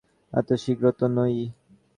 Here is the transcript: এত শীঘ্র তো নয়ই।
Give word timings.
এত 0.33 0.49
শীঘ্র 0.63 0.85
তো 0.99 1.05
নয়ই। 1.15 1.45